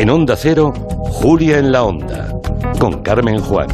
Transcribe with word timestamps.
En 0.00 0.08
Onda 0.08 0.34
Cero, 0.34 0.72
Julia 1.10 1.58
en 1.58 1.72
la 1.72 1.82
Onda, 1.82 2.32
con 2.78 3.02
Carmen 3.02 3.38
Juan. 3.38 3.68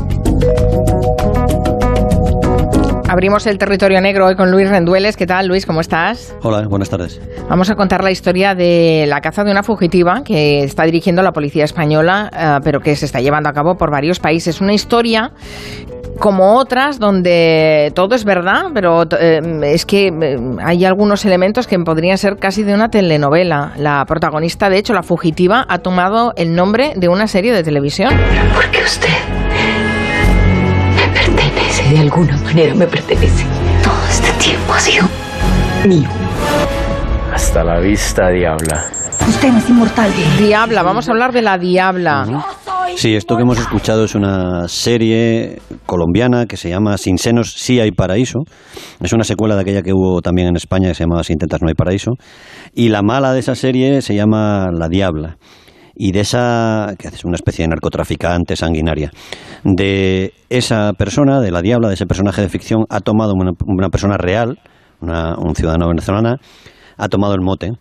Abrimos 3.09 3.47
el 3.47 3.59
territorio 3.59 4.01
negro 4.01 4.27
hoy 4.27 4.35
con 4.35 4.51
Luis 4.51 4.69
Rendueles. 4.69 5.17
¿Qué 5.17 5.25
tal, 5.29 5.47
Luis? 5.47 5.65
¿Cómo 5.67 5.81
estás? 5.81 6.37
Hola, 6.43 6.67
buenas 6.67 6.91
tardes. 6.91 7.21
Vamos 7.49 7.71
a 7.71 7.77
contar 7.77 8.03
la 8.03 8.11
historia 8.11 8.57
de 8.57 9.05
la 9.07 9.21
caza 9.21 9.45
de 9.45 9.53
una 9.53 9.63
fugitiva 9.63 10.25
que 10.25 10.65
está 10.65 10.83
dirigiendo 10.83 11.23
la 11.23 11.31
policía 11.31 11.63
española, 11.63 12.29
eh, 12.37 12.61
pero 12.65 12.81
que 12.81 12.97
se 12.97 13.07
está 13.07 13.21
llevando 13.21 13.49
a 13.49 13.53
cabo 13.53 13.77
por 13.77 13.93
varios 13.93 14.19
países. 14.19 14.61
Una 14.61 14.73
historia 14.73 15.31
como 16.19 16.55
otras 16.57 16.99
donde 16.99 17.93
todo 17.95 18.15
es 18.15 18.25
verdad, 18.25 18.67
pero 18.75 19.05
eh, 19.19 19.41
es 19.65 19.87
que 19.87 20.09
eh, 20.09 20.39
hay 20.63 20.85
algunos 20.85 21.25
elementos 21.25 21.67
que 21.67 21.79
podrían 21.79 22.19
ser 22.19 22.37
casi 22.37 22.63
de 22.63 22.75
una 22.75 22.91
telenovela. 22.91 23.73
La 23.77 24.05
protagonista, 24.07 24.69
de 24.71 24.79
hecho, 24.79 24.93
la 24.95 25.03
fugitiva, 25.03 25.65
ha 25.69 25.79
tomado 25.79 26.33
el 26.37 26.55
nombre 26.55 26.93
de 26.97 27.09
una 27.09 27.27
serie 27.27 27.53
de 27.53 27.63
televisión. 27.63 28.15
Porque 28.55 28.83
usted 28.83 29.09
de 31.91 31.99
alguna 31.99 32.37
manera 32.39 32.75
me 32.75 32.87
pertenece. 32.87 33.45
Todo 33.83 33.95
este 34.11 34.33
tiempo 34.45 34.73
ha 34.73 34.81
sido 34.81 35.09
mío. 35.87 36.09
Hasta 37.33 37.63
la 37.63 37.79
vista, 37.79 38.29
diabla. 38.29 38.85
Usted 39.29 39.53
no 39.53 39.59
es 39.59 39.69
inmortal. 39.69 40.11
Diabla, 40.39 40.83
vamos 40.83 41.09
a 41.09 41.13
hablar 41.13 41.33
de 41.33 41.43
la 41.43 41.59
Diabla. 41.59 42.27
Sí, 42.97 43.15
esto 43.15 43.37
que 43.37 43.43
hemos 43.43 43.59
escuchado 43.59 44.05
es 44.05 44.15
una 44.15 44.69
serie 44.69 45.59
colombiana 45.85 46.47
que 46.47 46.57
se 46.57 46.71
llama 46.71 46.97
Sin 46.97 47.19
senos 47.19 47.53
sí 47.53 47.79
hay 47.79 47.91
paraíso. 47.91 48.39
Es 49.01 49.13
una 49.13 49.23
secuela 49.23 49.55
de 49.55 49.61
aquella 49.61 49.83
que 49.83 49.93
hubo 49.93 50.23
también 50.23 50.49
en 50.49 50.57
España 50.57 50.89
que 50.89 50.95
se 50.95 51.05
llamaba 51.05 51.23
Si 51.23 51.35
intentas 51.35 51.61
no 51.61 51.69
hay 51.69 51.75
paraíso. 51.75 52.13
Y 52.73 52.89
la 52.89 53.03
mala 53.03 53.35
de 53.35 53.41
esa 53.41 53.55
serie 53.55 54.01
se 54.01 54.15
llama 54.15 54.69
La 54.73 54.89
Diabla 54.89 55.37
y 55.95 56.13
de 56.13 56.21
esa, 56.21 56.95
que 56.99 57.09
es 57.09 57.23
una 57.27 57.35
especie 57.35 57.65
de 57.65 57.69
narcotraficante 57.69 58.57
sanguinaria, 58.57 59.11
de 59.63 60.33
esa 60.49 60.95
persona, 60.95 61.41
de 61.41 61.51
la 61.51 61.61
diabla, 61.61 61.89
de 61.89 61.95
ese 61.95 62.07
personaje 62.07 62.43
de 62.43 62.49
ficción, 62.49 62.85
ha 62.91 63.01
tomado 63.01 63.33
una, 63.35 63.89
persona 63.89 64.17
real, 64.19 64.59
un 65.01 65.55
ciudadano 65.55 65.89
venezolano, 65.89 66.37
ha 66.99 67.09
tomado 67.09 67.35
el 67.35 67.41
mote 67.41 67.73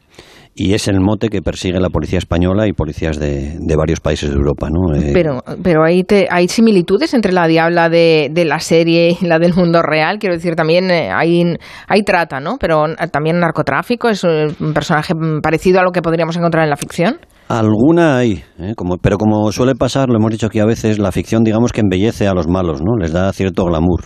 y 0.58 0.73
es 0.73 0.88
el 0.88 1.02
mote 1.02 1.28
que 1.28 1.42
persigue 1.42 1.81
la 1.81 1.89
policía 1.89 2.17
española 2.17 2.66
y 2.66 2.72
policías 2.72 3.20
de, 3.20 3.58
varios 3.78 4.00
países 4.00 4.30
de 4.30 4.38
Europa. 4.38 4.70
¿no? 4.72 4.95
Eh, 4.95 5.11
pero 5.14 5.44
pero 5.61 5.84
hay, 5.84 6.06
hay 6.30 6.48
similitudes 6.48 7.14
entre 7.14 7.34
la 7.34 7.45
diabla 7.45 7.89
de, 7.89 8.30
de, 8.31 8.45
la 8.45 8.59
serie 8.59 9.17
y 9.20 9.26
la 9.26 9.38
del 9.38 9.53
mundo 9.53 9.81
real. 9.81 10.17
Quiero 10.17 10.36
decir, 10.36 10.56
también 10.56 10.89
eh, 10.92 11.11
hay, 11.11 11.58
hay 11.88 12.03
trata, 12.03 12.39
¿no? 12.39 12.56
Pero 12.58 12.86
también 13.11 13.39
narcotráfico 13.39 14.08
es 14.08 14.23
un 14.23 14.73
personaje 14.73 15.14
parecido 15.44 15.81
a 15.81 15.83
lo 15.83 15.92
que 15.92 16.02
podríamos 16.02 16.38
encontrar 16.38 16.64
en 16.64 16.70
la 16.70 16.78
ficción. 16.78 17.17
Alguna 17.48 18.18
hay, 18.18 18.44
¿eh? 18.58 18.74
como, 18.76 18.98
pero 18.98 19.18
como 19.18 19.52
suele 19.52 19.76
pasar, 19.76 20.10
lo 20.10 20.18
hemos 20.18 20.32
dicho 20.32 20.48
aquí 20.48 20.58
a 20.58 20.66
veces, 20.66 20.98
la 20.98 21.12
ficción 21.12 21.44
digamos 21.44 21.72
que 21.72 21.82
embellece 21.82 22.28
a 22.28 22.34
los 22.34 22.48
malos, 22.48 22.82
¿no? 22.82 22.98
Les 23.00 23.14
da 23.14 23.32
cierto 23.34 23.66
glamour. 23.66 24.02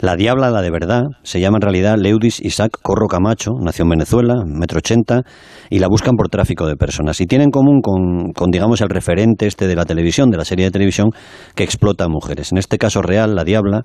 La 0.00 0.14
diabla, 0.14 0.50
la 0.50 0.62
de 0.62 0.70
verdad, 0.70 1.02
se 1.24 1.40
llama 1.40 1.56
en 1.56 1.62
realidad 1.62 1.96
Leudis 1.98 2.40
Isaac 2.40 2.78
Corro 2.80 3.08
Camacho, 3.08 3.50
nació 3.60 3.82
en 3.82 3.90
Venezuela, 3.90 4.44
metro 4.46 4.78
ochenta, 4.78 5.22
y 5.68 5.80
la 5.80 5.88
buscan 5.88 6.14
por 6.14 6.28
tráfico 6.28 6.68
de 6.68 6.76
personas. 6.76 7.20
Y 7.20 7.26
tiene 7.26 7.42
en 7.42 7.50
común 7.50 7.80
con, 7.82 8.32
con, 8.32 8.52
digamos, 8.52 8.80
el 8.82 8.88
referente 8.88 9.48
este 9.48 9.66
de 9.66 9.74
la 9.74 9.84
televisión, 9.84 10.30
de 10.30 10.36
la 10.36 10.44
serie 10.44 10.66
de 10.66 10.70
televisión, 10.70 11.10
que 11.56 11.64
explota 11.64 12.04
a 12.04 12.08
mujeres. 12.08 12.52
En 12.52 12.58
este 12.58 12.78
caso 12.78 13.02
real, 13.02 13.34
la 13.34 13.42
diabla 13.42 13.82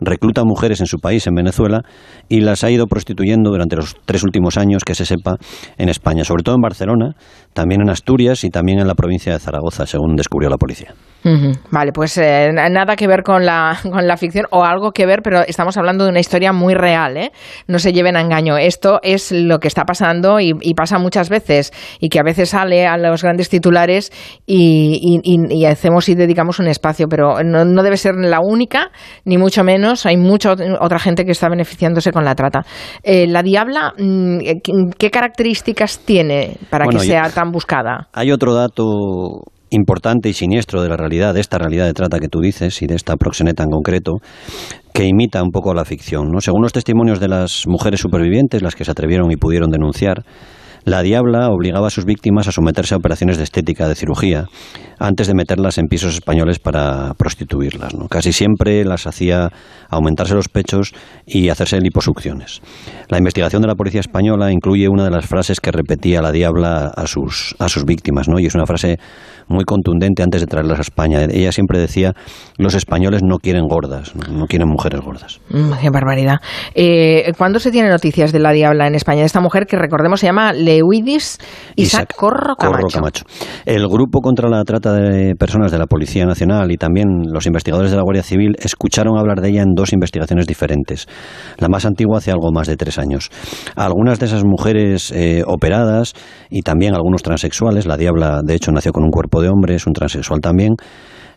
recluta 0.00 0.44
mujeres 0.44 0.80
en 0.80 0.86
su 0.86 0.98
país, 0.98 1.26
en 1.26 1.34
Venezuela, 1.34 1.82
y 2.28 2.40
las 2.40 2.64
ha 2.64 2.70
ido 2.70 2.86
prostituyendo 2.86 3.50
durante 3.50 3.76
los 3.76 3.96
tres 4.04 4.22
últimos 4.22 4.56
años, 4.56 4.82
que 4.84 4.94
se 4.94 5.06
sepa, 5.06 5.36
en 5.78 5.88
España, 5.88 6.24
sobre 6.24 6.42
todo 6.42 6.54
en 6.54 6.60
Barcelona, 6.60 7.14
también 7.52 7.80
en 7.82 7.90
Asturias 7.90 8.44
y 8.44 8.50
también 8.50 8.78
en 8.78 8.86
la 8.86 8.94
provincia 8.94 9.32
de 9.32 9.38
Zaragoza, 9.38 9.86
según 9.86 10.16
descubrió 10.16 10.50
la 10.50 10.56
policía. 10.56 10.94
Vale, 11.70 11.92
pues 11.92 12.18
eh, 12.18 12.50
nada 12.52 12.96
que 12.96 13.06
ver 13.06 13.22
con 13.22 13.46
la, 13.46 13.78
con 13.90 14.06
la 14.06 14.16
ficción 14.18 14.44
o 14.50 14.62
algo 14.62 14.92
que 14.92 15.06
ver, 15.06 15.20
pero 15.22 15.40
estamos 15.40 15.76
hablando 15.78 16.04
de 16.04 16.10
una 16.10 16.20
historia 16.20 16.52
muy 16.52 16.74
real, 16.74 17.16
¿eh? 17.16 17.32
No 17.66 17.78
se 17.78 17.92
lleven 17.92 18.16
a 18.16 18.20
engaño. 18.20 18.58
Esto 18.58 19.00
es 19.02 19.32
lo 19.32 19.58
que 19.58 19.68
está 19.68 19.84
pasando 19.84 20.38
y, 20.38 20.52
pasa 20.74 20.98
muchas 20.98 21.30
veces 21.30 21.72
y 22.00 22.08
que 22.08 22.18
a 22.18 22.24
veces 22.24 22.50
sale 22.50 22.86
a 22.86 22.96
los 22.98 23.22
grandes 23.22 23.48
titulares 23.48 24.12
y, 24.44 25.64
hacemos 25.66 26.08
y 26.08 26.14
dedicamos 26.14 26.58
un 26.58 26.66
espacio, 26.66 27.06
pero 27.08 27.42
no, 27.42 27.82
debe 27.82 27.96
ser 27.96 28.16
la 28.16 28.40
única, 28.40 28.90
ni 29.24 29.38
mucho 29.38 29.64
menos. 29.64 29.83
Hay 30.04 30.16
mucha 30.16 30.54
otra 30.80 30.98
gente 30.98 31.24
que 31.24 31.32
está 31.32 31.48
beneficiándose 31.48 32.12
con 32.12 32.24
la 32.24 32.34
trata. 32.34 32.62
Eh, 33.02 33.26
la 33.26 33.42
Diabla, 33.42 33.92
mm, 33.98 34.38
¿qué 34.98 35.10
características 35.10 36.00
tiene 36.00 36.56
para 36.70 36.86
que 36.86 36.98
sea 36.98 37.30
tan 37.30 37.50
buscada? 37.50 38.08
Hay 38.12 38.32
otro 38.32 38.54
dato 38.54 39.42
importante 39.70 40.28
y 40.28 40.32
siniestro 40.32 40.82
de 40.82 40.88
la 40.88 40.96
realidad, 40.96 41.34
de 41.34 41.40
esta 41.40 41.58
realidad 41.58 41.86
de 41.86 41.92
trata 41.92 42.18
que 42.18 42.28
tú 42.28 42.40
dices 42.40 42.80
y 42.82 42.86
de 42.86 42.94
esta 42.94 43.16
proxeneta 43.16 43.64
en 43.64 43.70
concreto, 43.70 44.12
que 44.92 45.04
imita 45.04 45.42
un 45.42 45.50
poco 45.50 45.74
la 45.74 45.84
ficción. 45.84 46.30
¿no? 46.30 46.40
Según 46.40 46.62
los 46.62 46.72
testimonios 46.72 47.20
de 47.20 47.28
las 47.28 47.64
mujeres 47.66 48.00
supervivientes, 48.00 48.62
las 48.62 48.74
que 48.74 48.84
se 48.84 48.90
atrevieron 48.90 49.30
y 49.32 49.36
pudieron 49.36 49.70
denunciar, 49.70 50.24
la 50.84 51.02
diabla 51.02 51.48
obligaba 51.50 51.88
a 51.88 51.90
sus 51.90 52.04
víctimas 52.04 52.48
a 52.48 52.52
someterse 52.52 52.94
a 52.94 52.98
operaciones 52.98 53.36
de 53.36 53.44
estética, 53.44 53.88
de 53.88 53.94
cirugía, 53.94 54.46
antes 54.98 55.26
de 55.26 55.34
meterlas 55.34 55.78
en 55.78 55.86
pisos 55.86 56.14
españoles 56.14 56.58
para 56.58 57.14
prostituirlas. 57.14 57.94
¿no? 57.94 58.08
Casi 58.08 58.32
siempre 58.32 58.84
las 58.84 59.06
hacía 59.06 59.50
aumentarse 59.88 60.34
los 60.34 60.48
pechos 60.48 60.92
y 61.26 61.48
hacerse 61.48 61.80
liposucciones. 61.80 62.60
La 63.08 63.18
investigación 63.18 63.62
de 63.62 63.68
la 63.68 63.74
policía 63.74 64.00
española 64.00 64.52
incluye 64.52 64.88
una 64.88 65.04
de 65.04 65.10
las 65.10 65.26
frases 65.26 65.60
que 65.60 65.72
repetía 65.72 66.20
la 66.20 66.32
diabla 66.32 66.92
a 66.94 67.06
sus, 67.06 67.54
a 67.58 67.68
sus 67.68 67.84
víctimas, 67.84 68.28
¿no? 68.28 68.38
y 68.38 68.46
es 68.46 68.54
una 68.54 68.66
frase 68.66 68.98
muy 69.48 69.64
contundente 69.64 70.22
antes 70.22 70.40
de 70.40 70.46
traerlas 70.46 70.78
a 70.78 70.82
España. 70.82 71.24
Ella 71.30 71.52
siempre 71.52 71.78
decía, 71.78 72.12
los 72.56 72.74
españoles 72.74 73.22
no 73.22 73.38
quieren 73.38 73.66
gordas, 73.66 74.14
no, 74.14 74.46
quieren 74.46 74.68
mujeres 74.68 75.00
gordas. 75.00 75.40
Mm, 75.50 75.72
qué 75.80 75.90
barbaridad. 75.90 76.36
Eh, 76.74 77.32
¿Cuándo 77.36 77.58
se 77.58 77.70
tiene 77.70 77.88
noticias 77.88 78.32
de 78.32 78.38
la 78.38 78.52
diabla 78.52 78.86
en 78.86 78.94
España? 78.94 79.24
Esta 79.24 79.40
mujer 79.40 79.66
que 79.66 79.76
recordemos 79.76 80.20
se 80.20 80.26
llama 80.26 80.52
Isaac, 81.76 82.14
Corro, 82.16 82.54
Camacho. 82.56 83.24
El 83.64 83.86
grupo 83.88 84.20
contra 84.20 84.48
la 84.48 84.64
trata 84.64 84.92
de 84.92 85.34
personas 85.34 85.70
de 85.72 85.78
la 85.78 85.86
Policía 85.86 86.24
Nacional 86.24 86.70
y 86.70 86.76
también 86.76 87.08
los 87.30 87.46
investigadores 87.46 87.90
de 87.90 87.96
la 87.96 88.02
Guardia 88.02 88.22
Civil 88.22 88.56
escucharon 88.58 89.18
hablar 89.18 89.40
de 89.40 89.50
ella 89.50 89.62
en 89.62 89.74
dos 89.74 89.92
investigaciones 89.92 90.46
diferentes. 90.46 91.06
La 91.58 91.68
más 91.68 91.84
antigua 91.84 92.18
hace 92.18 92.30
algo 92.30 92.50
más 92.52 92.66
de 92.66 92.76
tres 92.76 92.98
años. 92.98 93.30
Algunas 93.76 94.18
de 94.18 94.26
esas 94.26 94.44
mujeres 94.44 95.12
eh, 95.12 95.42
operadas 95.46 96.14
y 96.50 96.62
también 96.62 96.94
algunos 96.94 97.22
transexuales, 97.22 97.86
la 97.86 97.96
diabla 97.96 98.40
de 98.44 98.54
hecho 98.54 98.72
nació 98.72 98.92
con 98.92 99.04
un 99.04 99.10
cuerpo 99.10 99.40
de 99.40 99.48
hombre, 99.48 99.74
es 99.74 99.86
un 99.86 99.92
transexual 99.92 100.40
también, 100.40 100.74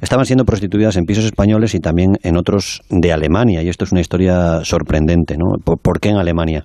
estaban 0.01 0.25
siendo 0.25 0.45
prostituidas 0.45 0.95
en 0.97 1.05
pisos 1.05 1.25
españoles 1.25 1.75
y 1.75 1.79
también 1.79 2.17
en 2.23 2.37
otros 2.37 2.81
de 2.89 3.11
Alemania. 3.11 3.61
Y 3.63 3.69
esto 3.69 3.85
es 3.85 3.91
una 3.91 4.01
historia 4.01 4.63
sorprendente, 4.63 5.37
¿no? 5.37 5.57
¿Por, 5.63 5.99
qué 5.99 6.09
en 6.09 6.17
Alemania? 6.17 6.63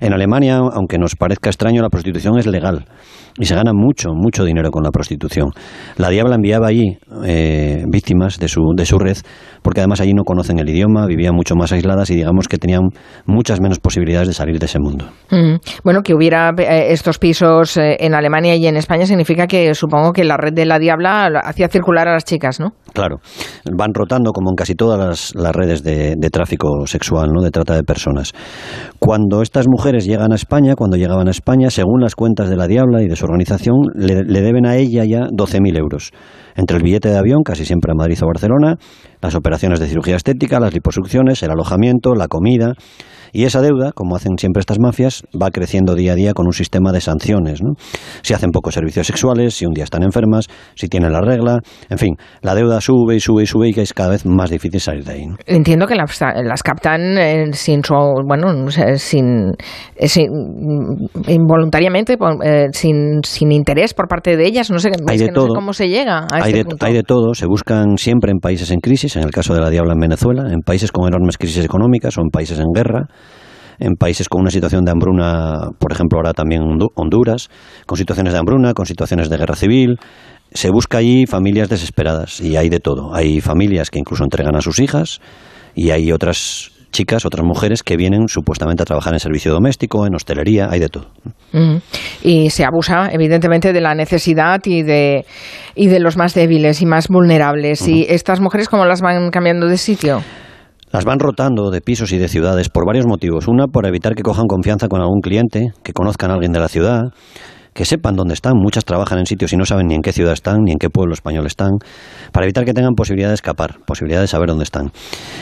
En 0.00 0.12
Alemania, 0.12 0.56
aunque 0.56 0.98
nos 0.98 1.16
parezca 1.16 1.50
extraño, 1.50 1.82
la 1.82 1.90
prostitución 1.90 2.38
es 2.38 2.46
legal 2.46 2.84
y 3.38 3.46
se 3.46 3.54
gana 3.54 3.72
mucho, 3.72 4.10
mucho 4.14 4.44
dinero 4.44 4.70
con 4.70 4.84
la 4.84 4.90
prostitución. 4.90 5.50
La 5.96 6.08
Diabla 6.08 6.36
enviaba 6.36 6.68
allí 6.68 6.98
eh, 7.24 7.84
víctimas 7.88 8.38
de 8.38 8.48
su, 8.48 8.60
de 8.76 8.86
su 8.86 8.98
red, 8.98 9.16
porque 9.62 9.80
además 9.80 10.00
allí 10.00 10.14
no 10.14 10.22
conocen 10.22 10.58
el 10.60 10.68
idioma, 10.68 11.06
vivían 11.06 11.34
mucho 11.34 11.56
más 11.56 11.72
aisladas 11.72 12.10
y 12.10 12.16
digamos 12.16 12.46
que 12.46 12.58
tenían 12.58 12.82
muchas 13.26 13.60
menos 13.60 13.80
posibilidades 13.80 14.28
de 14.28 14.34
salir 14.34 14.58
de 14.58 14.66
ese 14.66 14.78
mundo. 14.78 15.06
Mm. 15.30 15.56
Bueno, 15.82 16.02
que 16.02 16.14
hubiera 16.14 16.50
eh, 16.56 16.92
estos 16.92 17.18
pisos 17.18 17.76
eh, 17.76 17.96
en 17.98 18.14
Alemania 18.14 18.54
y 18.54 18.66
en 18.66 18.76
España 18.76 19.06
significa 19.06 19.46
que 19.46 19.74
supongo 19.74 20.12
que 20.12 20.22
la 20.24 20.36
red 20.36 20.52
de 20.52 20.66
la 20.66 20.78
Diabla 20.78 21.40
hacía 21.42 21.68
circular 21.68 22.06
a 22.06 22.12
las 22.12 22.24
chicas, 22.24 22.60
¿no? 22.60 22.74
Claro, 22.92 23.16
van 23.72 23.92
rotando 23.92 24.30
como 24.32 24.50
en 24.50 24.54
casi 24.54 24.76
todas 24.76 25.34
las, 25.34 25.56
redes 25.56 25.82
de, 25.82 26.14
tráfico 26.30 26.86
sexual, 26.86 27.30
¿no? 27.32 27.42
de 27.42 27.50
trata 27.50 27.74
de 27.74 27.82
personas. 27.82 28.32
Cuando 29.00 29.42
estas 29.42 29.66
mujeres 29.66 30.06
llegan 30.06 30.30
a 30.30 30.36
España, 30.36 30.76
cuando 30.76 30.96
llegaban 30.96 31.26
a 31.26 31.32
España, 31.32 31.70
según 31.70 32.00
las 32.00 32.14
cuentas 32.14 32.48
de 32.48 32.56
la 32.56 32.68
Diabla 32.68 33.02
y 33.02 33.08
de 33.08 33.16
su 33.16 33.23
organización, 33.24 33.76
le, 33.94 34.22
le 34.24 34.40
deben 34.40 34.66
a 34.66 34.76
ella 34.76 35.04
ya 35.04 35.26
12.000 35.28 35.78
euros. 35.78 36.10
Entre 36.56 36.76
el 36.76 36.82
billete 36.82 37.08
de 37.08 37.16
avión, 37.16 37.42
casi 37.44 37.64
siempre 37.64 37.92
a 37.92 37.94
Madrid 37.94 38.18
o 38.22 38.26
Barcelona, 38.26 38.76
las 39.20 39.34
operaciones 39.34 39.80
de 39.80 39.88
cirugía 39.88 40.16
estética, 40.16 40.60
las 40.60 40.72
liposucciones, 40.72 41.42
el 41.42 41.50
alojamiento, 41.50 42.14
la 42.14 42.28
comida. 42.28 42.74
Y 43.32 43.46
esa 43.46 43.60
deuda, 43.60 43.90
como 43.92 44.14
hacen 44.14 44.38
siempre 44.38 44.60
estas 44.60 44.78
mafias, 44.78 45.24
va 45.34 45.50
creciendo 45.50 45.96
día 45.96 46.12
a 46.12 46.14
día 46.14 46.34
con 46.34 46.46
un 46.46 46.52
sistema 46.52 46.92
de 46.92 47.00
sanciones. 47.00 47.62
¿no? 47.64 47.72
Si 48.22 48.32
hacen 48.32 48.50
pocos 48.52 48.74
servicios 48.74 49.08
sexuales, 49.08 49.54
si 49.54 49.66
un 49.66 49.72
día 49.72 49.82
están 49.82 50.04
enfermas, 50.04 50.46
si 50.76 50.86
tienen 50.86 51.10
la 51.10 51.20
regla, 51.20 51.58
en 51.90 51.98
fin, 51.98 52.14
la 52.42 52.54
deuda 52.54 52.80
sube 52.80 53.16
y 53.16 53.20
sube 53.20 53.42
y 53.42 53.46
sube 53.46 53.70
y 53.74 53.80
es 53.80 53.92
cada 53.92 54.10
vez 54.10 54.24
más 54.24 54.50
difícil 54.50 54.78
salir 54.78 55.02
de 55.02 55.12
ahí. 55.12 55.26
Entiendo 55.46 55.88
que 55.88 55.96
las, 55.96 56.62
captan 56.62 57.18
eh, 57.18 57.52
sin 57.54 57.82
bueno, 58.24 58.70
sin, 58.98 59.52
eh, 59.96 60.08
sin 60.08 60.28
involuntariamente, 61.26 62.16
eh, 62.44 62.66
sin, 62.70 63.13
sin 63.22 63.52
interés 63.52 63.94
por 63.94 64.08
parte 64.08 64.36
de 64.36 64.46
ellas. 64.46 64.70
No 64.70 64.78
sé, 64.78 64.90
hay 65.06 65.18
de 65.18 65.28
todo. 65.28 65.48
cómo 65.54 65.72
se 65.72 65.88
llega 65.88 66.20
a 66.20 66.26
hay 66.32 66.42
este 66.42 66.58
de, 66.58 66.64
punto. 66.64 66.86
Hay 66.86 66.92
de 66.94 67.02
todo. 67.02 67.34
Se 67.34 67.46
buscan 67.46 67.96
siempre 67.96 68.30
en 68.30 68.38
países 68.38 68.70
en 68.70 68.80
crisis, 68.80 69.16
en 69.16 69.22
el 69.22 69.30
caso 69.30 69.54
de 69.54 69.60
la 69.60 69.70
Diabla 69.70 69.92
en 69.94 70.00
Venezuela, 70.00 70.52
en 70.52 70.60
países 70.60 70.92
con 70.92 71.06
enormes 71.06 71.38
crisis 71.38 71.64
económicas 71.64 72.16
o 72.18 72.20
en 72.20 72.28
países 72.30 72.58
en 72.58 72.72
guerra 72.74 73.08
en 73.78 73.94
países 73.94 74.28
con 74.28 74.42
una 74.42 74.50
situación 74.50 74.84
de 74.84 74.92
hambruna, 74.92 75.70
por 75.80 75.92
ejemplo 75.92 76.18
ahora 76.18 76.32
también 76.32 76.62
Honduras, 76.94 77.48
con 77.86 77.98
situaciones 77.98 78.32
de 78.32 78.38
hambruna, 78.38 78.72
con 78.72 78.86
situaciones 78.86 79.28
de 79.28 79.36
guerra 79.36 79.56
civil, 79.56 79.98
se 80.52 80.70
busca 80.70 80.98
allí 80.98 81.26
familias 81.26 81.68
desesperadas 81.68 82.40
y 82.40 82.56
hay 82.56 82.68
de 82.68 82.78
todo. 82.78 83.14
Hay 83.14 83.40
familias 83.40 83.90
que 83.90 83.98
incluso 83.98 84.22
entregan 84.22 84.56
a 84.56 84.60
sus 84.60 84.78
hijas 84.78 85.20
y 85.74 85.90
hay 85.90 86.12
otras 86.12 86.70
chicas, 86.94 87.26
otras 87.26 87.44
mujeres 87.44 87.82
que 87.82 87.96
vienen 87.96 88.28
supuestamente 88.28 88.82
a 88.82 88.86
trabajar 88.86 89.12
en 89.12 89.18
servicio 89.18 89.52
doméstico, 89.52 90.06
en 90.06 90.14
hostelería, 90.14 90.68
hay 90.70 90.80
de 90.80 90.88
todo. 90.88 91.08
Y 92.22 92.50
se 92.50 92.64
abusa, 92.64 93.10
evidentemente, 93.12 93.72
de 93.72 93.80
la 93.80 93.94
necesidad 93.94 94.60
y 94.64 94.82
de, 94.82 95.26
y 95.74 95.88
de 95.88 96.00
los 96.00 96.16
más 96.16 96.34
débiles 96.34 96.80
y 96.80 96.86
más 96.86 97.08
vulnerables. 97.08 97.86
¿Y 97.86 98.06
estas 98.08 98.40
mujeres 98.40 98.68
cómo 98.68 98.86
las 98.86 99.02
van 99.02 99.30
cambiando 99.30 99.66
de 99.66 99.76
sitio? 99.76 100.22
Las 100.90 101.04
van 101.04 101.18
rotando 101.18 101.70
de 101.70 101.80
pisos 101.80 102.12
y 102.12 102.18
de 102.18 102.28
ciudades 102.28 102.68
por 102.68 102.86
varios 102.86 103.06
motivos. 103.06 103.48
Una, 103.48 103.66
por 103.66 103.86
evitar 103.86 104.14
que 104.14 104.22
cojan 104.22 104.46
confianza 104.46 104.88
con 104.88 105.00
algún 105.00 105.20
cliente, 105.20 105.72
que 105.82 105.92
conozcan 105.92 106.30
a 106.30 106.34
alguien 106.34 106.52
de 106.52 106.60
la 106.60 106.68
ciudad 106.68 107.02
que 107.74 107.84
sepan 107.84 108.14
dónde 108.14 108.34
están. 108.34 108.54
Muchas 108.56 108.84
trabajan 108.84 109.18
en 109.18 109.26
sitios 109.26 109.52
y 109.52 109.56
no 109.56 109.66
saben 109.66 109.88
ni 109.88 109.94
en 109.94 110.02
qué 110.02 110.12
ciudad 110.12 110.32
están, 110.32 110.60
ni 110.64 110.72
en 110.72 110.78
qué 110.78 110.88
pueblo 110.88 111.12
español 111.12 111.46
están, 111.46 111.72
para 112.32 112.46
evitar 112.46 112.64
que 112.64 112.72
tengan 112.72 112.94
posibilidad 112.94 113.28
de 113.28 113.34
escapar, 113.34 113.78
posibilidad 113.84 114.20
de 114.20 114.28
saber 114.28 114.48
dónde 114.48 114.64
están. 114.64 114.92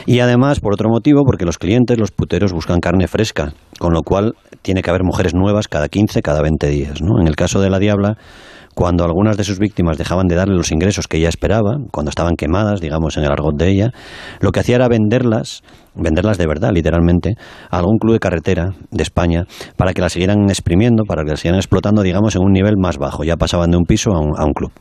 Y 0.06 0.20
además, 0.20 0.61
por 0.61 0.73
otro 0.73 0.88
motivo, 0.88 1.23
porque 1.25 1.44
los 1.44 1.58
clientes, 1.58 1.99
los 1.99 2.11
puteros, 2.11 2.52
buscan 2.52 2.81
carne 2.81 3.06
fresca, 3.06 3.52
con 3.79 3.93
lo 3.93 4.02
cual 4.02 4.34
tiene 4.62 4.82
que 4.82 4.90
haber 4.90 5.05
mujeres 5.05 5.34
nuevas 5.34 5.69
cada 5.69 5.88
15, 5.88 6.23
cada 6.23 6.43
20 6.43 6.69
días. 6.69 7.02
¿no? 7.02 7.20
En 7.20 7.29
el 7.29 7.37
caso 7.37 7.61
de 7.61 7.70
la 7.70 7.79
Diabla, 7.79 8.17
cuando 8.74 9.04
algunas 9.04 9.36
de 9.36 9.44
sus 9.44 9.58
víctimas 9.58 9.98
dejaban 9.98 10.26
de 10.26 10.34
darle 10.34 10.54
los 10.54 10.72
ingresos 10.72 11.08
que 11.08 11.19
ella 11.19 11.28
esperaba, 11.28 11.76
cuando 11.90 12.10
estaban 12.10 12.36
quemadas, 12.36 12.80
digamos, 12.80 13.16
en 13.16 13.24
el 13.24 13.30
argot 13.30 13.56
de 13.56 13.69
ella, 13.69 13.90
lo 14.40 14.50
que 14.50 14.60
hacía 14.60 14.76
era 14.76 14.88
venderlas, 14.88 15.62
venderlas 15.94 16.38
de 16.38 16.46
verdad, 16.46 16.70
literalmente, 16.72 17.34
a 17.70 17.78
algún 17.78 17.98
club 17.98 18.14
de 18.14 18.19
carretera 18.19 18.70
de 18.90 19.02
España 19.02 19.44
para 19.76 19.92
que 19.92 20.00
las 20.00 20.12
siguieran 20.12 20.48
exprimiendo, 20.48 21.04
para 21.04 21.22
que 21.22 21.30
las 21.30 21.40
siguieran 21.40 21.58
explotando, 21.58 22.02
digamos, 22.02 22.34
en 22.34 22.42
un 22.42 22.52
nivel 22.52 22.76
más 22.78 22.96
bajo. 22.96 23.24
Ya 23.24 23.36
pasaban 23.36 23.70
de 23.70 23.76
un 23.76 23.84
piso 23.84 24.10
a 24.12 24.44
un, 24.44 24.52
club. 24.54 24.72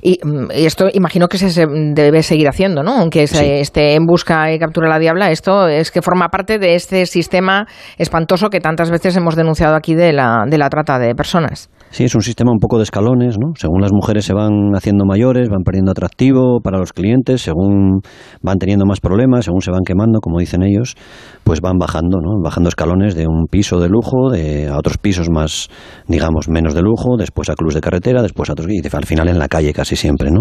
y, 0.00 0.18
esto 0.50 0.86
imagino 0.92 1.28
que 1.28 1.36
se 1.36 1.66
debe 1.66 2.22
seguir 2.22 2.48
haciendo, 2.48 2.82
¿no? 2.82 2.98
Aunque 2.98 3.26
se 3.26 3.60
esté 3.60 3.94
en 3.94 4.06
busca 4.06 4.52
y 4.52 4.58
captura 4.58 4.88
la 4.88 4.98
diabla, 4.98 5.30
esto 5.30 5.68
es 5.68 5.90
que 5.90 6.00
forma 6.00 6.28
parte 6.28 6.58
de 6.58 6.74
este 6.74 7.04
sistema 7.06 7.66
espantoso 7.98 8.48
que 8.48 8.60
tantas 8.60 8.90
veces 8.90 9.16
hemos 9.16 9.36
denunciado 9.36 9.74
aquí 9.76 9.94
de 9.94 10.12
la, 10.12 10.44
de 10.48 10.56
la 10.56 10.70
trata 10.70 10.98
de 10.98 11.14
personas. 11.14 11.68
Sí, 11.94 12.02
es 12.02 12.14
un 12.16 12.22
sistema 12.22 12.50
un 12.50 12.58
poco 12.58 12.78
de 12.78 12.82
escalones, 12.82 13.38
¿no? 13.38 13.52
Según 13.54 13.80
las 13.80 13.92
mujeres 13.92 14.24
se 14.24 14.34
van 14.34 14.72
haciendo 14.74 15.04
mayores, 15.04 15.48
van 15.48 15.62
perdiendo 15.62 15.92
atractivo 15.92 16.58
para 16.60 16.76
los 16.76 16.92
clientes, 16.92 17.42
según 17.42 18.00
van 18.42 18.58
teniendo 18.58 18.84
más 18.84 18.98
problemas, 18.98 19.44
según 19.44 19.60
se 19.60 19.70
van 19.70 19.84
quemando, 19.86 20.18
como 20.18 20.40
dicen 20.40 20.64
ellos, 20.64 20.96
pues 21.44 21.60
van 21.60 21.78
bajando, 21.78 22.18
¿no? 22.20 22.42
Bajando 22.42 22.68
escalones 22.68 23.14
de 23.14 23.28
un 23.28 23.46
piso 23.48 23.78
de 23.78 23.88
lujo 23.88 24.28
de, 24.32 24.66
a 24.66 24.76
otros 24.76 24.98
pisos 24.98 25.30
más, 25.30 25.68
digamos, 26.08 26.48
menos 26.48 26.74
de 26.74 26.82
lujo, 26.82 27.16
después 27.16 27.48
a 27.48 27.54
clubs 27.54 27.74
de 27.74 27.80
carretera, 27.80 28.22
después 28.22 28.50
a 28.50 28.54
otros, 28.54 28.66
y 28.68 28.82
al 28.84 29.06
final 29.06 29.28
en 29.28 29.38
la 29.38 29.46
calle 29.46 29.72
casi 29.72 29.94
siempre, 29.94 30.32
¿no? 30.32 30.40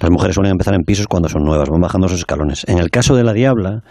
Las 0.00 0.10
mujeres 0.10 0.34
suelen 0.34 0.52
empezar 0.52 0.72
en 0.72 0.80
pisos 0.80 1.08
cuando 1.08 1.28
son 1.28 1.42
nuevas, 1.42 1.68
van 1.68 1.82
bajando 1.82 2.06
esos 2.06 2.20
escalones. 2.20 2.64
En 2.68 2.78
el 2.78 2.88
caso 2.88 3.14
de 3.14 3.22
la 3.22 3.34
Diabla, 3.34 3.82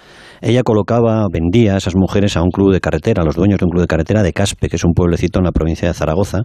ella 0.45 0.61
colocaba, 0.61 1.25
vendía 1.31 1.73
a 1.73 1.77
esas 1.77 1.95
mujeres 1.95 2.37
a 2.37 2.43
un 2.43 2.51
club 2.51 2.71
de 2.71 2.79
carretera, 2.79 3.23
a 3.23 3.25
los 3.25 3.35
dueños 3.35 3.57
de 3.57 3.65
un 3.65 3.71
club 3.71 3.81
de 3.81 3.87
carretera 3.87 4.21
de 4.21 4.31
Caspe, 4.31 4.69
que 4.69 4.75
es 4.75 4.83
un 4.83 4.93
pueblecito 4.93 5.39
en 5.39 5.45
la 5.45 5.51
provincia 5.51 5.87
de 5.87 5.93
Zaragoza, 5.95 6.43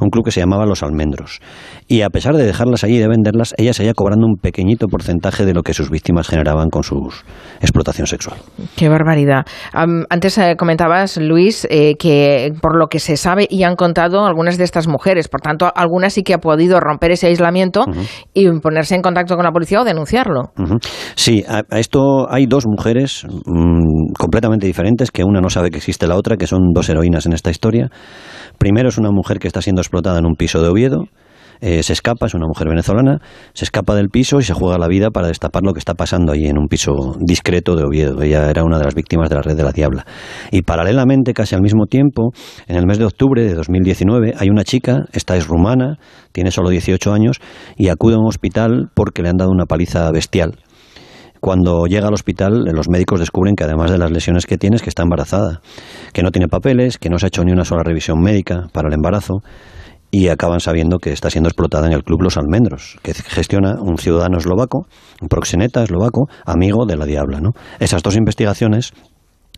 un 0.00 0.08
club 0.08 0.24
que 0.24 0.30
se 0.30 0.40
llamaba 0.40 0.64
Los 0.64 0.82
Almendros. 0.82 1.40
Y 1.86 2.00
a 2.00 2.08
pesar 2.08 2.36
de 2.36 2.44
dejarlas 2.44 2.84
allí 2.84 2.96
y 2.96 3.00
de 3.00 3.06
venderlas, 3.06 3.54
ella 3.58 3.74
seguía 3.74 3.92
cobrando 3.92 4.26
un 4.26 4.36
pequeñito 4.40 4.86
porcentaje 4.86 5.44
de 5.44 5.52
lo 5.52 5.62
que 5.62 5.74
sus 5.74 5.90
víctimas 5.90 6.26
generaban 6.26 6.70
con 6.70 6.84
su 6.84 6.96
explotación 7.60 8.06
sexual. 8.06 8.38
Qué 8.76 8.88
barbaridad. 8.88 9.44
antes 9.74 10.38
eh, 10.38 10.54
comentabas, 10.56 11.18
Luis, 11.18 11.66
eh, 11.68 11.96
que 11.98 12.50
por 12.62 12.78
lo 12.78 12.86
que 12.86 12.98
se 12.98 13.18
sabe 13.18 13.46
y 13.50 13.64
han 13.64 13.76
contado 13.76 14.24
algunas 14.24 14.56
de 14.56 14.64
estas 14.64 14.88
mujeres, 14.88 15.28
por 15.28 15.42
tanto, 15.42 15.70
algunas 15.74 16.14
sí 16.14 16.22
que 16.22 16.32
ha 16.32 16.38
podido 16.38 16.80
romper 16.80 17.10
ese 17.10 17.26
aislamiento 17.26 17.84
y 18.32 18.48
ponerse 18.60 18.94
en 18.94 19.02
contacto 19.02 19.36
con 19.36 19.44
la 19.44 19.52
policía 19.52 19.82
o 19.82 19.84
denunciarlo. 19.84 20.52
Sí, 21.14 21.44
a 21.46 21.62
esto 21.78 22.26
hay 22.30 22.46
dos 22.46 22.64
mujeres 22.66 23.26
Mm, 23.44 24.12
completamente 24.18 24.66
diferentes, 24.66 25.10
que 25.10 25.24
una 25.24 25.40
no 25.40 25.50
sabe 25.50 25.70
que 25.70 25.78
existe 25.78 26.06
la 26.06 26.16
otra, 26.16 26.36
que 26.36 26.46
son 26.46 26.72
dos 26.72 26.88
heroínas 26.88 27.26
en 27.26 27.32
esta 27.32 27.50
historia. 27.50 27.90
Primero 28.58 28.88
es 28.88 28.98
una 28.98 29.10
mujer 29.10 29.38
que 29.38 29.48
está 29.48 29.62
siendo 29.62 29.80
explotada 29.80 30.18
en 30.18 30.26
un 30.26 30.36
piso 30.36 30.62
de 30.62 30.68
Oviedo, 30.68 31.04
eh, 31.60 31.82
se 31.82 31.92
escapa, 31.92 32.26
es 32.26 32.34
una 32.34 32.46
mujer 32.46 32.68
venezolana, 32.68 33.20
se 33.52 33.64
escapa 33.64 33.94
del 33.94 34.08
piso 34.08 34.38
y 34.38 34.42
se 34.42 34.52
juega 34.52 34.76
la 34.76 34.88
vida 34.88 35.10
para 35.10 35.28
destapar 35.28 35.62
lo 35.62 35.72
que 35.72 35.78
está 35.78 35.94
pasando 35.94 36.32
ahí 36.32 36.46
en 36.46 36.58
un 36.58 36.66
piso 36.66 37.16
discreto 37.20 37.76
de 37.76 37.84
Oviedo. 37.84 38.20
Ella 38.22 38.50
era 38.50 38.64
una 38.64 38.78
de 38.78 38.84
las 38.84 38.94
víctimas 38.94 39.30
de 39.30 39.36
la 39.36 39.42
red 39.42 39.56
de 39.56 39.62
la 39.62 39.72
Diabla. 39.72 40.04
Y 40.50 40.62
paralelamente, 40.62 41.32
casi 41.32 41.54
al 41.54 41.62
mismo 41.62 41.86
tiempo, 41.86 42.32
en 42.66 42.76
el 42.76 42.86
mes 42.86 42.98
de 42.98 43.04
octubre 43.04 43.42
de 43.42 43.54
2019, 43.54 44.34
hay 44.36 44.50
una 44.50 44.64
chica, 44.64 45.06
esta 45.12 45.36
es 45.36 45.46
rumana, 45.46 45.98
tiene 46.32 46.50
solo 46.50 46.68
18 46.68 47.12
años, 47.12 47.40
y 47.76 47.88
acude 47.88 48.14
a 48.14 48.18
un 48.18 48.26
hospital 48.26 48.90
porque 48.94 49.22
le 49.22 49.30
han 49.30 49.36
dado 49.36 49.50
una 49.50 49.66
paliza 49.66 50.10
bestial 50.10 50.58
cuando 51.44 51.84
llega 51.84 52.08
al 52.08 52.14
hospital, 52.14 52.64
los 52.72 52.88
médicos 52.88 53.20
descubren 53.20 53.54
que 53.54 53.64
además 53.64 53.90
de 53.90 53.98
las 53.98 54.10
lesiones 54.10 54.46
que 54.46 54.56
tiene, 54.56 54.76
es 54.76 54.82
que 54.82 54.88
está 54.88 55.02
embarazada, 55.02 55.60
que 56.14 56.22
no 56.22 56.30
tiene 56.30 56.48
papeles, 56.48 56.96
que 56.96 57.10
no 57.10 57.18
se 57.18 57.26
ha 57.26 57.28
hecho 57.28 57.44
ni 57.44 57.52
una 57.52 57.66
sola 57.66 57.82
revisión 57.82 58.18
médica 58.18 58.68
para 58.72 58.88
el 58.88 58.94
embarazo 58.94 59.42
y 60.10 60.28
acaban 60.28 60.60
sabiendo 60.60 61.00
que 61.00 61.12
está 61.12 61.28
siendo 61.28 61.50
explotada 61.50 61.86
en 61.86 61.92
el 61.92 62.02
club 62.02 62.22
Los 62.22 62.38
Almendros, 62.38 62.96
que 63.02 63.12
gestiona 63.12 63.74
un 63.78 63.98
ciudadano 63.98 64.38
eslovaco, 64.38 64.86
un 65.20 65.28
proxeneta 65.28 65.82
eslovaco, 65.82 66.28
amigo 66.46 66.86
de 66.86 66.96
la 66.96 67.04
Diabla. 67.04 67.42
¿no? 67.42 67.50
Esas 67.78 68.02
dos 68.02 68.16
investigaciones 68.16 68.94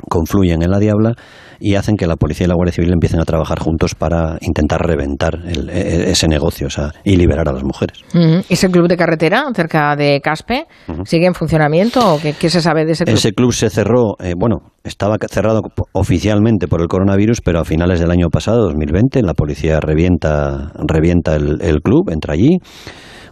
confluyen 0.08 0.62
en 0.62 0.70
la 0.70 0.78
Diabla 0.78 1.14
y 1.58 1.74
hacen 1.74 1.96
que 1.96 2.06
la 2.06 2.16
policía 2.16 2.44
y 2.44 2.48
la 2.48 2.54
Guardia 2.54 2.74
Civil 2.74 2.92
empiecen 2.92 3.20
a 3.20 3.24
trabajar 3.24 3.58
juntos 3.58 3.94
para 3.94 4.36
intentar 4.40 4.80
reventar 4.86 5.38
e, 5.46 5.54
e, 5.70 6.10
ese 6.10 6.28
negocio 6.28 6.68
y 7.04 7.16
liberar 7.16 7.48
a 7.48 7.52
las 7.52 7.64
mujeres. 7.64 8.02
¿Ese 8.48 8.70
club 8.70 8.88
de 8.88 8.96
carretera 8.96 9.44
cerca 9.54 9.96
de 9.96 10.20
Caspe 10.22 10.66
sigue 11.04 11.26
en 11.26 11.34
funcionamiento 11.34 12.14
o 12.14 12.20
qué, 12.20 12.50
se 12.50 12.60
sabe 12.60 12.84
de 12.84 12.92
ese 12.92 13.04
club? 13.04 13.16
Ese 13.16 13.32
club 13.32 13.52
se 13.52 13.70
cerró, 13.70 14.16
eh, 14.20 14.34
bueno, 14.36 14.72
estaba 14.84 15.16
cerrado 15.30 15.62
oficialmente 15.92 16.68
por 16.68 16.80
el 16.82 16.88
coronavirus, 16.88 17.40
pero 17.40 17.60
a 17.60 17.64
finales 17.64 18.00
del 18.00 18.10
año 18.10 18.28
pasado, 18.28 18.64
2020, 18.64 19.22
la 19.22 19.34
policía 19.34 19.80
revienta, 19.80 20.72
revienta 20.86 21.36
el, 21.36 21.60
el 21.62 21.80
club, 21.80 22.10
entra 22.10 22.34
allí 22.34 22.58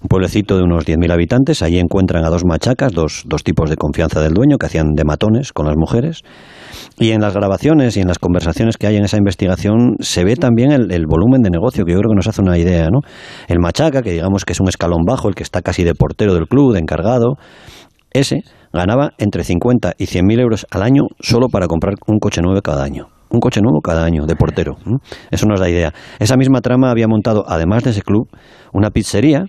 un 0.05 0.09
pueblecito 0.09 0.59
de 0.59 0.65
unos 0.65 0.85
10.000 0.85 1.11
habitantes. 1.11 1.63
Allí 1.63 1.79
encuentran 1.79 2.25
a 2.25 2.29
dos 2.29 2.45
machacas, 2.45 2.93
dos, 2.93 3.23
dos 3.27 3.43
tipos 3.43 3.71
de 3.71 3.77
confianza 3.77 4.21
del 4.21 4.35
dueño 4.35 4.59
que 4.59 4.67
hacían 4.67 4.93
de 4.95 5.03
matones 5.05 5.53
con 5.53 5.67
las 5.67 5.77
mujeres. 5.77 6.21
Y 6.99 7.13
en 7.13 7.23
las 7.23 7.33
grabaciones 7.33 7.97
y 7.97 8.01
en 8.01 8.09
las 8.09 8.19
conversaciones 8.19 8.77
que 8.77 8.87
hay 8.87 8.97
en 8.97 9.05
esa 9.05 9.17
investigación 9.17 9.97
se 10.01 10.25
ve 10.25 10.37
también 10.37 10.73
el, 10.73 11.07
volumen 11.07 11.41
de 11.41 11.49
negocio, 11.51 11.85
que 11.85 11.93
yo 11.93 11.99
creo 11.99 12.11
que 12.11 12.17
nos 12.17 12.29
hace 12.29 12.43
una 12.43 12.59
idea, 12.59 12.91
¿no? 12.91 13.01
El 13.49 13.61
machaca, 13.61 14.03
que 14.03 14.13
digamos 14.13 14.45
que 14.45 14.53
es 14.53 14.61
un 14.61 14.69
escalón 14.69 15.05
bajo, 15.07 15.29
el 15.29 15.35
que 15.35 15.43
está 15.43 15.63
casi 15.63 15.85
de 15.85 15.95
portero 15.95 16.35
del 16.35 16.47
club, 16.49 16.75
de 16.75 16.81
encargado, 16.81 17.37
ese 18.13 18.43
ganaba 18.75 19.13
entre 19.19 19.43
50 19.43 19.95
y 19.97 20.07
100 20.07 20.27
mil 20.27 20.39
euros 20.39 20.67
al 20.71 20.83
año 20.83 21.05
solo 21.21 21.49
para 21.49 21.67
comprar 21.67 21.95
un 22.07 22.19
coche 22.19 22.43
nuevo 22.43 22.61
cada 22.61 22.85
año 22.85 23.09
un 23.31 23.41
coche 23.41 23.61
nuevo 23.61 23.81
cada 23.81 24.05
año 24.05 24.27
de 24.27 24.37
portero. 24.37 24.77
Eso 25.33 25.47
nos 25.47 25.59
da 25.59 25.69
idea. 25.69 25.93
Esa 26.21 26.37
misma 26.37 26.61
trama 26.61 26.93
había 26.93 27.09
montado, 27.09 27.45
además 27.49 27.83
de 27.83 27.91
ese 27.91 28.03
club, 28.03 28.29
una 28.73 28.91
pizzería 28.91 29.47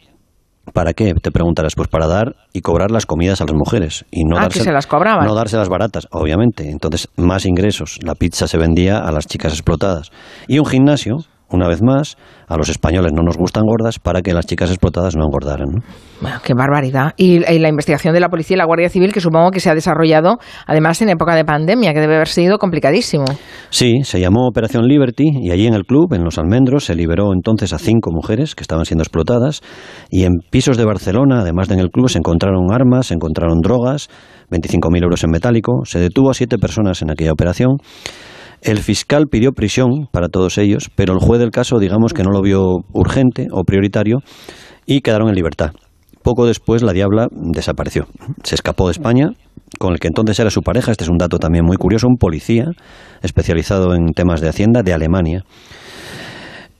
¿Para 0.73 0.93
qué? 0.93 1.13
Te 1.13 1.31
preguntarás, 1.31 1.75
pues 1.75 1.87
para 1.87 2.07
dar 2.07 2.35
y 2.53 2.61
cobrar 2.61 2.91
las 2.91 3.05
comidas 3.05 3.41
a 3.41 3.45
las 3.45 3.53
mujeres. 3.53 4.05
Y 4.11 4.23
no 4.23 4.37
ah, 4.37 4.49
que 4.49 4.59
se 4.59 4.71
las 4.71 4.87
cobraban. 4.87 5.25
No 5.25 5.35
dárselas 5.35 5.69
baratas, 5.69 6.07
obviamente. 6.11 6.69
Entonces, 6.69 7.07
más 7.17 7.45
ingresos. 7.45 7.99
La 8.01 8.15
pizza 8.15 8.47
se 8.47 8.57
vendía 8.57 8.99
a 8.99 9.11
las 9.11 9.27
chicas 9.27 9.53
explotadas. 9.53 10.11
Y 10.47 10.59
un 10.59 10.65
gimnasio, 10.65 11.17
una 11.49 11.67
vez 11.67 11.81
más, 11.81 12.17
a 12.47 12.57
los 12.57 12.69
españoles 12.69 13.11
no 13.13 13.21
nos 13.21 13.37
gustan 13.37 13.63
gordas 13.65 13.99
para 13.99 14.21
que 14.21 14.33
las 14.33 14.45
chicas 14.45 14.69
explotadas 14.69 15.15
no 15.15 15.25
engordaran. 15.25 15.67
Bueno, 16.21 16.37
qué 16.43 16.53
barbaridad. 16.53 17.13
Y, 17.17 17.39
la 17.59 17.69
investigación 17.69 18.13
de 18.13 18.19
la 18.19 18.29
policía 18.29 18.55
y 18.55 18.57
la 18.57 18.65
Guardia 18.65 18.89
Civil, 18.89 19.13
que 19.13 19.21
supongo 19.21 19.51
que 19.51 19.59
se 19.59 19.69
ha 19.69 19.75
desarrollado 19.75 20.37
además 20.65 21.01
en 21.01 21.09
época 21.09 21.35
de 21.35 21.45
pandemia, 21.45 21.93
que 21.93 21.99
debe 21.99 22.15
haber 22.15 22.27
sido 22.27 22.57
complicadísimo. 22.57 23.25
Sí, 23.69 24.03
se 24.03 24.19
llamó 24.19 24.47
Operación 24.47 24.87
Liberty 24.87 25.29
y 25.41 25.51
allí 25.51 25.67
en 25.67 25.75
el 25.75 25.85
club, 25.85 26.13
en 26.13 26.23
Los 26.23 26.37
Almendros, 26.37 26.85
se 26.85 26.95
liberó 26.95 27.31
entonces 27.33 27.73
a 27.73 27.77
cinco 27.77 28.11
mujeres 28.11 28.55
que 28.55 28.63
estaban 28.63 28.85
siendo 28.85 29.03
explotadas 29.03 29.61
y 30.09 30.23
en 30.23 30.31
pisos 30.49 30.77
de 30.77 30.85
Barcelona, 30.85 31.41
además 31.41 31.67
de 31.67 31.75
en 31.75 31.81
el 31.81 31.91
club, 31.91 32.09
se 32.09 32.17
encontraron 32.17 32.71
armas, 32.71 33.07
se 33.07 33.13
encontraron 33.13 33.59
drogas, 33.59 34.09
25.000 34.49 35.03
euros 35.03 35.23
en 35.23 35.31
metálico, 35.31 35.81
se 35.85 35.99
detuvo 35.99 36.31
a 36.31 36.33
siete 36.33 36.57
personas 36.57 37.01
en 37.01 37.11
aquella 37.11 37.31
operación 37.31 37.77
el 38.65 38.79
fiscal 38.79 39.27
pidió 39.27 39.51
prisión 39.51 40.07
para 40.11 40.27
todos 40.27 40.57
ellos, 40.57 40.89
pero 40.95 41.13
el 41.13 41.19
juez 41.19 41.39
del 41.39 41.51
caso, 41.51 41.77
digamos 41.77 42.13
que 42.13 42.23
no 42.23 42.31
lo 42.31 42.41
vio 42.41 42.79
urgente 42.93 43.47
o 43.51 43.63
prioritario 43.63 44.19
y 44.87 45.01
quedaron 45.01 45.29
en 45.29 45.35
libertad. 45.35 45.71
Poco 46.23 46.47
después 46.47 46.81
la 46.81 46.91
diabla 46.91 47.27
desapareció. 47.31 48.07
Se 48.43 48.55
escapó 48.55 48.87
de 48.87 48.93
España 48.93 49.29
con 49.77 49.93
el 49.93 49.99
que 49.99 50.07
entonces 50.07 50.39
era 50.39 50.49
su 50.49 50.61
pareja, 50.61 50.91
este 50.91 51.03
es 51.03 51.09
un 51.09 51.17
dato 51.17 51.37
también 51.37 51.63
muy 51.63 51.77
curioso, 51.77 52.07
un 52.07 52.17
policía 52.17 52.65
especializado 53.21 53.93
en 53.93 54.13
temas 54.13 54.41
de 54.41 54.49
Hacienda 54.49 54.81
de 54.81 54.93
Alemania. 54.93 55.43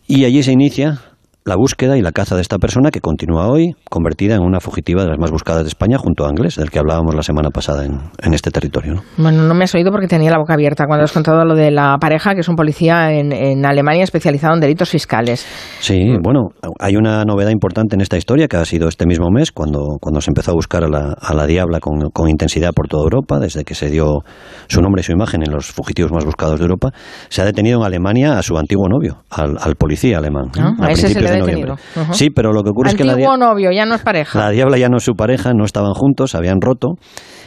Y 0.07 0.25
allí 0.25 0.41
se 0.41 0.51
inicia 0.51 1.01
la 1.47 1.55
búsqueda 1.55 1.95
y 1.95 2.01
la 2.01 2.11
caza 2.11 2.35
de 2.35 2.41
esta 2.41 2.57
persona 2.57 2.89
que 2.89 3.01
continúa 3.01 3.47
hoy 3.47 3.75
convertida 3.87 4.33
en 4.33 4.41
una 4.41 4.59
fugitiva 4.59 5.03
de 5.03 5.09
las 5.09 5.19
más 5.19 5.29
buscadas 5.29 5.61
de 5.61 5.67
España 5.67 5.99
junto 5.99 6.25
a 6.25 6.29
Anglés, 6.29 6.55
del 6.55 6.71
que 6.71 6.79
hablábamos 6.79 7.13
la 7.13 7.21
semana 7.21 7.51
pasada 7.51 7.85
en, 7.85 7.99
en 8.23 8.33
este 8.33 8.49
territorio. 8.49 8.95
¿no? 8.95 9.01
Bueno, 9.17 9.43
no 9.43 9.53
me 9.53 9.65
has 9.65 9.75
oído 9.75 9.91
porque 9.91 10.07
tenía 10.07 10.31
la 10.31 10.39
boca 10.39 10.55
abierta 10.55 10.87
cuando 10.87 11.03
has 11.03 11.11
contado 11.11 11.45
lo 11.45 11.53
de 11.53 11.69
la 11.69 11.97
pareja, 11.99 12.33
que 12.33 12.39
es 12.39 12.49
un 12.49 12.55
policía 12.55 13.13
en, 13.13 13.31
en 13.31 13.63
Alemania 13.63 14.03
especializado 14.03 14.55
en 14.55 14.59
delitos 14.59 14.89
fiscales. 14.89 15.45
Sí, 15.81 16.15
bueno, 16.19 16.49
hay 16.79 16.95
una 16.95 17.23
novedad 17.25 17.51
importante 17.51 17.93
en 17.93 18.01
esta 18.01 18.17
historia 18.17 18.47
que 18.47 18.57
ha 18.57 18.65
sido 18.65 18.87
este 18.87 19.05
mismo 19.05 19.29
mes, 19.29 19.51
cuando, 19.51 19.97
cuando 20.01 20.21
se 20.21 20.31
empezó 20.31 20.49
a 20.49 20.55
buscar 20.55 20.83
a 20.83 20.87
la, 20.89 21.13
a 21.21 21.35
la 21.35 21.45
Diabla 21.45 21.79
con, 21.79 22.09
con 22.09 22.27
intensidad 22.27 22.71
por 22.73 22.87
toda 22.87 23.03
Europa, 23.03 23.37
desde 23.37 23.63
que 23.63 23.75
se 23.75 23.91
dio 23.91 24.21
su 24.67 24.81
nombre 24.81 25.01
y 25.01 25.03
su 25.03 25.11
imagen 25.11 25.43
en 25.43 25.51
los 25.51 25.67
fugitivos 25.67 26.11
más 26.11 26.25
buscados 26.25 26.57
de 26.57 26.63
Europa, 26.63 26.89
se 27.29 27.43
ha 27.43 27.45
detenido 27.45 27.81
en 27.81 27.85
Alemania 27.85 28.39
a 28.39 28.41
su 28.41 28.57
antiguo 28.57 28.89
novio, 28.89 29.17
al, 29.29 29.57
al 29.61 29.75
policía 29.75 30.17
alemán. 30.17 30.45
Ah, 30.57 30.73
a 30.79 30.89
ese 30.89 31.09
se 31.09 31.13
principios 31.13 31.34
de 31.35 31.41
noviembre. 31.41 31.73
Ujú. 32.01 32.13
Sí, 32.13 32.29
pero 32.29 32.51
lo 32.53 32.63
que 32.63 32.69
ocurre 32.71 32.89
es 32.89 32.95
que 32.95 33.03
la, 33.03 33.15
novio, 33.37 33.71
ya 33.71 33.85
no 33.85 33.95
es 33.95 34.01
pareja. 34.01 34.39
la 34.39 34.49
Diabla 34.49 34.77
ya 34.77 34.89
no 34.89 34.97
es 34.97 35.03
su 35.03 35.13
pareja, 35.15 35.53
no 35.53 35.63
estaban 35.65 35.93
juntos, 35.93 36.35
habían 36.35 36.61
roto. 36.61 36.95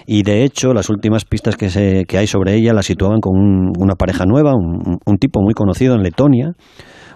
Y 0.06 0.22
de 0.22 0.44
hecho, 0.44 0.72
las 0.72 0.88
últimas 0.88 1.24
pistas 1.24 1.56
que, 1.56 1.68
se, 1.68 2.04
que 2.06 2.16
hay 2.18 2.26
sobre 2.26 2.54
ella 2.54 2.72
la 2.72 2.82
situaban 2.82 3.20
con 3.20 3.36
un- 3.36 3.72
una 3.78 3.94
pareja 3.94 4.24
nueva, 4.26 4.54
un, 4.54 4.98
un 5.04 5.16
tipo 5.18 5.40
muy 5.42 5.52
conocido 5.54 5.94
en 5.94 6.02
Letonia, 6.02 6.52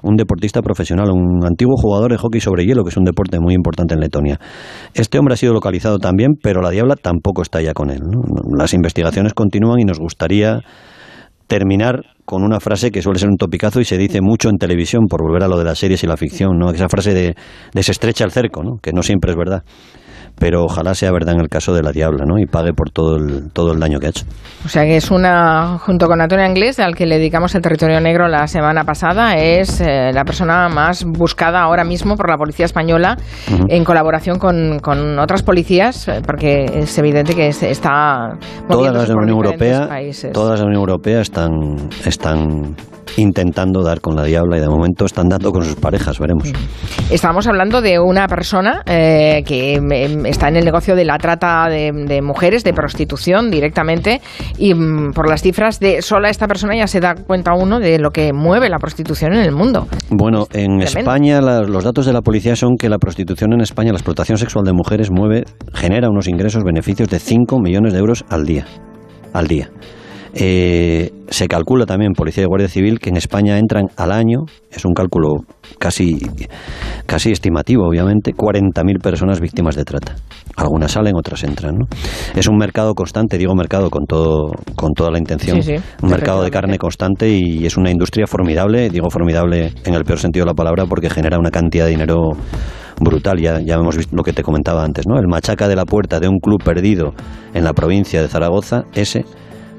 un 0.03 0.17
deportista 0.17 0.61
profesional, 0.63 1.11
un 1.11 1.45
antiguo 1.47 1.75
jugador 1.77 2.11
de 2.11 2.19
hockey 2.19 2.41
sobre 2.41 2.65
hielo, 2.67 2.83
que 2.83 2.91
es 2.91 2.97
un 2.97 3.05
deporte 3.05 3.39
muy 3.41 3.55
importante 3.55 3.95
en 3.95 4.01
Letonia. 4.01 4.39
Este 4.95 5.19
hombre 5.19 5.35
ha 5.35 5.37
sido 5.37 5.53
localizado 5.55 5.99
también, 5.99 6.33
pero 6.43 6.61
la 6.61 6.71
Diabla 6.71 6.97
tampoco 6.97 7.41
está 7.43 7.63
ya 7.63 7.73
con 7.73 7.89
él. 7.91 8.01
¿no? 8.03 8.21
Las 8.59 8.75
investigaciones 8.75 9.33
continúan 9.33 9.79
y 9.81 9.85
nos 9.85 10.01
gustaría 10.01 10.59
terminar 11.47 12.01
con 12.25 12.43
una 12.45 12.61
frase 12.61 12.91
que 12.91 13.03
suele 13.03 13.19
ser 13.19 13.29
un 13.29 13.37
topicazo 13.37 13.81
y 13.81 13.85
se 13.85 13.99
dice 13.99 14.21
mucho 14.21 14.49
en 14.49 14.57
televisión, 14.57 15.07
por 15.09 15.23
volver 15.23 15.43
a 15.45 15.49
lo 15.49 15.59
de 15.59 15.65
las 15.65 15.79
series 15.79 16.03
y 16.05 16.07
la 16.07 16.17
ficción, 16.17 16.59
¿no? 16.59 16.71
Esa 16.71 16.89
frase 16.89 17.13
de, 17.15 17.35
de 17.73 17.83
se 17.83 17.93
estrecha 17.93 18.25
el 18.25 18.31
cerco, 18.31 18.63
¿no? 18.63 18.79
Que 18.81 18.93
no 18.93 19.03
siempre 19.03 19.33
es 19.33 19.37
verdad. 19.37 19.63
Pero 20.39 20.65
ojalá 20.65 20.95
sea 20.95 21.13
verdad 21.13 21.35
en 21.35 21.43
el 21.43 21.51
caso 21.51 21.75
de 21.75 21.83
la 21.83 21.93
Diabla, 21.93 22.25
¿no? 22.27 22.39
Y 22.39 22.47
pague 22.47 22.73
por 22.73 22.91
todo 22.91 23.17
el, 23.17 23.53
todo 23.53 23.73
el 23.73 23.79
daño 23.79 24.01
que 24.01 24.07
ha 24.07 24.09
hecho. 24.09 24.25
O 24.65 24.69
sea 24.69 24.85
que 24.85 24.97
es 24.97 25.11
una, 25.11 25.77
junto 25.79 26.07
con 26.07 26.23
Antonio 26.23 26.47
Anglés, 26.47 26.81
al 26.81 26.95
que 26.97 27.05
le 27.05 27.19
dedicamos 27.19 27.55
el 27.55 27.61
territorio 27.61 28.01
negro 28.01 28.27
la 28.29 28.47
semana 28.47 28.85
pasada, 28.85 29.35
es 29.37 29.83
eh, 29.83 30.11
la 30.11 30.25
persona 30.25 30.71
más 30.71 31.05
buscada 31.05 31.61
ahora 31.61 31.85
mismo 31.85 32.17
por 32.17 32.31
la 32.31 32.39
policía 32.39 32.65
española 32.65 33.19
en 33.69 33.85
colaboración 33.85 34.39
con, 34.39 34.79
con 34.79 35.19
otras 35.19 35.43
policías, 35.43 36.11
porque 36.27 36.65
es 36.65 36.97
evidente 36.97 37.35
que 37.35 37.49
está 37.49 38.31
Todas 38.69 38.95
las 38.95 39.09
de 39.09 39.15
la 39.15 39.21
Unión 39.21 39.37
Europea, 39.37 39.87
países. 39.87 40.33
todas 40.33 40.53
las 40.53 40.61
de 40.61 40.65
la 40.65 40.69
Unión 40.69 40.81
Europea 40.81 41.21
están, 41.21 41.51
están 42.13 42.77
intentando 43.19 43.83
dar 43.83 44.01
con 44.01 44.17
la 44.17 44.25
Diabla 44.25 44.57
y 44.57 44.61
de 44.61 44.69
momento 44.69 45.05
están 45.05 45.29
dando 45.29 45.53
con 45.53 45.65
sus 45.65 45.75
parejas, 45.75 46.19
veremos. 46.19 46.51
Estábamos 47.11 47.47
hablando 47.47 47.83
de 47.83 47.99
una 47.99 48.27
persona 48.27 48.83
eh, 48.87 49.43
que 49.47 49.75
em, 49.75 50.25
está 50.25 50.49
en 50.49 50.57
el 50.57 50.65
negocio 50.65 50.95
de 50.97 51.05
la 51.05 51.19
trata 51.19 51.69
de, 51.69 51.93
de 51.93 52.23
mujeres, 52.23 52.65
de 52.65 52.73
prostitución 52.73 53.51
directamente, 53.51 54.23
y 54.57 54.73
mm, 54.75 55.11
por 55.13 55.29
las 55.29 55.43
cifras 55.43 55.79
de 55.79 56.01
sola 56.01 56.31
esta 56.31 56.47
persona 56.47 56.75
ya 56.75 56.87
se 56.87 57.01
da 57.01 57.15
cuenta 57.15 57.53
uno 57.55 57.81
de 57.81 57.99
lo 57.99 58.11
que 58.13 58.33
mueve 58.33 58.71
la 58.71 58.79
prostitución 58.79 59.35
en 59.35 59.41
el 59.41 59.53
mundo. 59.53 59.89
Bueno, 60.09 60.47
en 60.53 60.79
Tremendo. 60.79 60.85
España 61.01 61.41
la- 61.43 61.61
los 61.63 61.85
datos 61.85 62.07
de 62.07 62.15
la 62.15 62.23
policía 62.23 62.57
son 62.57 62.77
que 62.79 62.89
la 62.89 62.99
prostitución 62.99 63.53
en 63.53 63.61
España, 63.61 63.93
la 63.93 63.99
explotación 63.99 64.39
sexual 64.39 64.65
de 64.65 64.73
mujeres 64.73 65.11
mueve, 65.11 65.45
genera 65.75 66.09
unos 66.09 66.29
ingresos, 66.29 66.63
beneficios 66.65 67.11
de 67.11 67.19
5 67.19 67.59
millones 67.59 67.93
de 67.93 67.99
euros 67.99 68.25
al 68.31 68.47
día. 68.47 68.65
Al 69.35 69.49
día. 69.49 69.71
Eh, 70.35 71.11
se 71.33 71.49
calcula 71.49 71.87
también, 71.87 72.13
Policía 72.13 72.45
y 72.45 72.47
Guardia 72.47 72.69
Civil, 72.69 72.99
que 72.99 73.11
en 73.11 73.17
España 73.17 73.59
entran 73.59 73.87
al 73.97 74.13
año, 74.13 74.45
es 74.71 74.85
un 74.85 74.93
cálculo 74.93 75.45
casi, 75.79 76.21
casi 77.07 77.33
estimativo, 77.33 77.89
obviamente, 77.89 78.33
40.000 78.33 79.01
personas 79.03 79.41
víctimas 79.41 79.75
de 79.75 79.85
trata. 79.85 80.15
Algunas 80.57 80.93
salen, 80.93 81.17
otras 81.17 81.43
entran. 81.45 81.77
¿no? 81.77 81.87
Es 82.35 82.47
un 82.49 82.57
mercado 82.57 82.95
constante, 82.95 83.39
digo 83.39 83.55
mercado 83.55 83.89
con, 83.89 84.05
todo, 84.05 84.53
con 84.77 84.93
toda 84.93 85.11
la 85.11 85.19
intención. 85.19 85.63
Sí, 85.63 85.77
sí, 85.77 85.83
un 86.03 86.11
mercado 86.11 86.43
de 86.43 86.51
carne 86.51 86.79
constante 86.79 87.31
y 87.31 87.65
es 87.65 87.77
una 87.77 87.91
industria 87.91 88.27
formidable, 88.27 88.91
digo 88.91 89.09
formidable 89.11 89.73
en 89.85 89.95
el 89.95 90.05
peor 90.05 90.19
sentido 90.19 90.45
de 90.45 90.51
la 90.51 90.55
palabra, 90.55 90.85
porque 90.87 91.09
genera 91.09 91.39
una 91.39 91.51
cantidad 91.51 91.87
de 91.87 91.93
dinero 91.93 92.19
brutal. 93.01 93.39
Ya, 93.41 93.59
ya 93.61 93.75
hemos 93.75 93.97
visto 93.97 94.15
lo 94.15 94.23
que 94.23 94.35
te 94.35 94.43
comentaba 94.43 94.85
antes, 94.85 95.07
¿no? 95.07 95.19
El 95.19 95.29
machaca 95.29 95.67
de 95.67 95.77
la 95.77 95.87
puerta 95.87 96.21
de 96.21 96.29
un 96.29 96.39
club 96.39 96.63
perdido 96.63 97.15
en 97.55 97.65
la 97.65 97.73
provincia 97.73 98.21
de 98.21 98.29
Zaragoza, 98.29 98.83
ese 98.95 99.25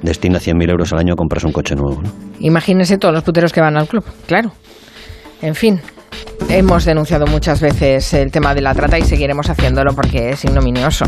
destina 0.03 0.37
100.000 0.39 0.69
euros 0.69 0.93
al 0.93 0.99
año 0.99 1.13
a 1.13 1.15
comprarse 1.15 1.47
un 1.47 1.53
coche 1.53 1.75
nuevo. 1.75 2.01
¿no? 2.01 2.11
Imagínense 2.39 2.97
todos 2.97 3.13
los 3.13 3.23
puteros 3.23 3.51
que 3.51 3.61
van 3.61 3.77
al 3.77 3.87
club, 3.87 4.03
claro. 4.27 4.51
En 5.41 5.55
fin, 5.55 5.81
hemos 6.49 6.85
denunciado 6.85 7.25
muchas 7.25 7.59
veces 7.59 8.13
el 8.13 8.31
tema 8.31 8.53
de 8.53 8.61
la 8.61 8.73
trata 8.75 8.99
y 8.99 9.03
seguiremos 9.03 9.49
haciéndolo 9.49 9.93
porque 9.93 10.29
es 10.31 10.45
ignominioso. 10.45 11.05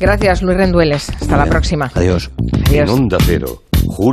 Gracias, 0.00 0.42
Luis 0.42 0.56
Rendueles. 0.56 1.10
Hasta 1.10 1.36
la 1.36 1.42
Bien. 1.42 1.50
próxima. 1.50 1.90
Adiós. 1.94 2.30
Adiós. 2.68 2.88
En 2.88 2.94
Onda 2.94 3.18
Cero, 3.20 3.62
Julio 3.86 4.06